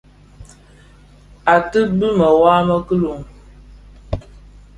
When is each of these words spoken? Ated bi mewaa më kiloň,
Ated 1.55 1.87
bi 1.99 2.07
mewaa 2.17 2.61
më 2.67 2.75
kiloň, 2.87 3.21